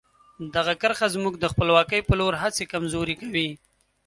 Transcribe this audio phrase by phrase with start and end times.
[0.55, 3.49] دغه کرښه زموږ د خپلواکۍ په لور هڅې کمزوري کوي.